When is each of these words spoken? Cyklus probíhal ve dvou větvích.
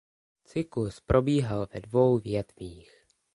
Cyklus 0.43 0.99
probíhal 0.99 1.67
ve 1.73 1.79
dvou 1.81 2.17
větvích. 2.19 2.91